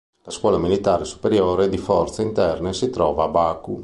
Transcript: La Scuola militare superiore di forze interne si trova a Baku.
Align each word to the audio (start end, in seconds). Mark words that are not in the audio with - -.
La 0.23 0.31
Scuola 0.31 0.57
militare 0.57 1.05
superiore 1.05 1.69
di 1.69 1.77
forze 1.77 2.23
interne 2.23 2.73
si 2.73 2.89
trova 2.89 3.25
a 3.25 3.27
Baku. 3.27 3.79